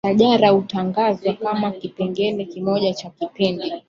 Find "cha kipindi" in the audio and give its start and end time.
2.93-3.73